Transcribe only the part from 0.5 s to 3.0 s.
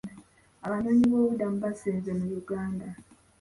Abanoonyiboobubudamu baasenze mu Uganda.